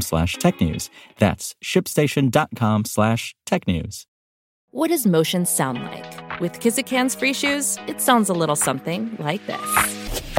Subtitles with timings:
[0.00, 0.90] slash tech news.
[1.18, 4.06] That's shipstation.com slash tech news.
[4.72, 6.40] What does motion sound like?
[6.40, 10.30] With Kizikans free shoes, it sounds a little something like this.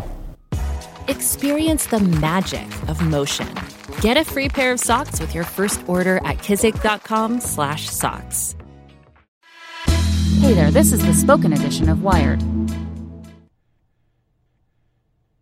[1.09, 3.49] Experience the magic of motion.
[3.99, 8.55] Get a free pair of socks with your first order at kizik.com slash socks.
[10.39, 12.41] Hey there, this is the spoken edition of Wired.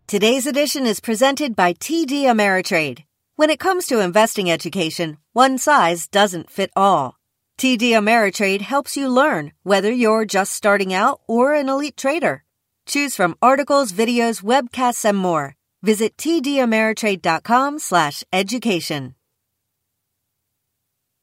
[0.08, 3.04] Today's edition is presented by TD Ameritrade.
[3.40, 7.18] When it comes to investing education, one size doesn't fit all.
[7.56, 12.44] TD Ameritrade helps you learn whether you're just starting out or an elite trader.
[12.84, 15.56] Choose from articles, videos, webcasts, and more.
[15.82, 19.14] Visit tdameritrade.com slash education.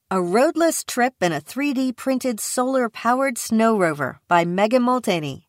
[0.10, 5.44] A roadless trip in a 3D printed solar powered snow rover by Megan Molteni.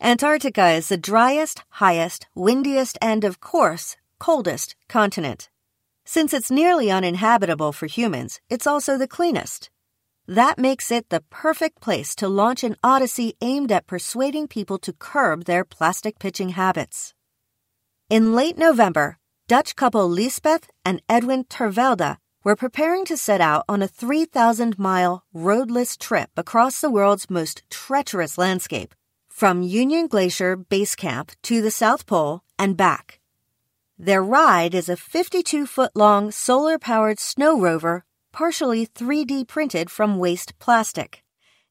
[0.00, 5.50] Antarctica is the driest, highest, windiest, and of course, coldest continent.
[6.04, 9.70] Since it's nearly uninhabitable for humans, it's also the cleanest.
[10.28, 14.92] That makes it the perfect place to launch an odyssey aimed at persuading people to
[14.92, 17.14] curb their plastic pitching habits.
[18.08, 19.18] In late November,
[19.48, 25.24] Dutch couple Liesbeth and Edwin Tervelde were preparing to set out on a 3,000 mile
[25.32, 28.94] roadless trip across the world's most treacherous landscape
[29.28, 33.19] from Union Glacier Base Camp to the South Pole and back.
[34.02, 38.02] Their ride is a 52 foot long solar powered snow rover,
[38.32, 41.22] partially 3D printed from waste plastic.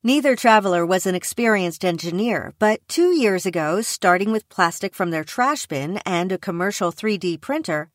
[0.04, 5.24] Neither traveler was an experienced engineer, but two years ago, starting with plastic from their
[5.24, 7.90] trash bin and a commercial 3D printer,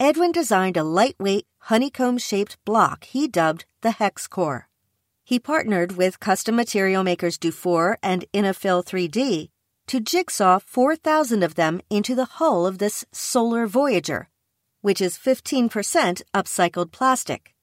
[0.00, 4.68] Edwin designed a lightweight, honeycomb shaped block he dubbed the Hex Core
[5.26, 9.48] he partnered with custom material makers Dufour and Innofil 3D
[9.86, 14.28] to jigsaw 4,000 of them into the hull of this Solar Voyager,
[14.80, 17.54] which is 15% upcycled plastic.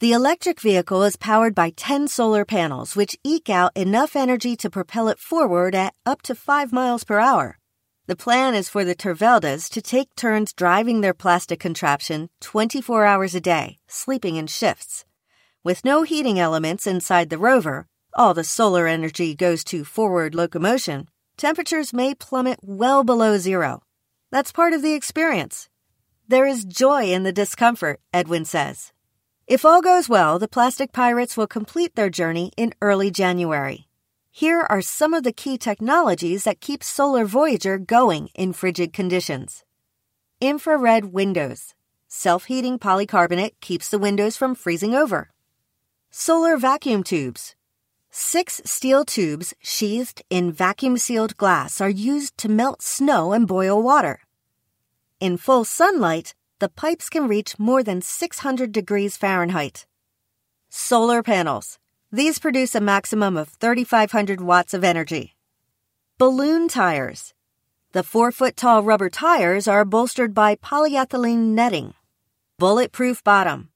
[0.00, 4.68] The electric vehicle is powered by 10 solar panels, which eke out enough energy to
[4.68, 7.58] propel it forward at up to 5 miles per hour.
[8.06, 13.36] The plan is for the Terveldas to take turns driving their plastic contraption 24 hours
[13.36, 15.04] a day, sleeping in shifts.
[15.62, 21.08] With no heating elements inside the rover, all the solar energy goes to forward locomotion,
[21.42, 23.82] temperatures may plummet well below zero.
[24.30, 25.68] That's part of the experience.
[26.28, 28.92] There is joy in the discomfort, Edwin says.
[29.48, 33.88] If all goes well, the plastic pirates will complete their journey in early January.
[34.30, 39.64] Here are some of the key technologies that keep Solar Voyager going in frigid conditions.
[40.40, 41.74] Infrared windows.
[42.06, 45.32] Self heating polycarbonate keeps the windows from freezing over.
[46.08, 47.56] Solar vacuum tubes.
[48.14, 53.82] Six steel tubes sheathed in vacuum sealed glass are used to melt snow and boil
[53.82, 54.20] water.
[55.18, 59.86] In full sunlight, the pipes can reach more than 600 degrees Fahrenheit.
[60.68, 61.78] Solar panels.
[62.12, 65.34] These produce a maximum of 3,500 watts of energy.
[66.18, 67.32] Balloon tires.
[67.92, 71.94] The four foot tall rubber tires are bolstered by polyethylene netting.
[72.58, 73.71] Bulletproof bottom.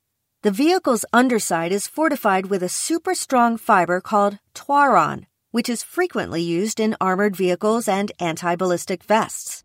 [0.47, 6.41] The vehicle's underside is fortified with a super strong fiber called Twaron, which is frequently
[6.41, 9.65] used in armored vehicles and anti ballistic vests.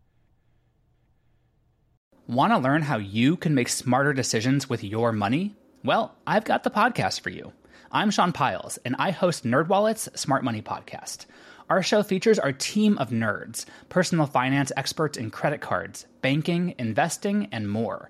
[2.25, 5.56] Want to learn how you can make smarter decisions with your money?
[5.84, 7.53] Well, I've got the podcast for you.
[7.92, 11.28] I'm Sean Pyles, and I host NerdWallet's Smart Money Podcast.
[11.69, 17.50] Our show features our team of nerds, personal finance experts in credit cards, banking, investing,
[17.51, 18.10] and more